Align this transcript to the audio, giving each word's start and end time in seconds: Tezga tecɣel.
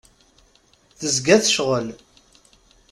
Tezga 0.99 1.35
tecɣel. 1.43 1.87